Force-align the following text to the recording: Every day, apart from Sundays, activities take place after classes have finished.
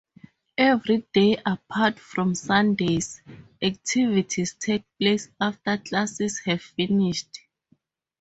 Every 0.57 1.05
day, 1.13 1.37
apart 1.45 1.99
from 1.99 2.33
Sundays, 2.33 3.21
activities 3.61 4.55
take 4.59 4.83
place 4.99 5.29
after 5.39 5.77
classes 5.77 6.39
have 6.39 6.63
finished. 6.63 7.41